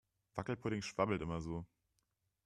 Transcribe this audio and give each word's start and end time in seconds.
Wackelpudding 0.33 0.81
schwabbelt 0.81 1.21
immer 1.21 1.41
so. 1.41 1.63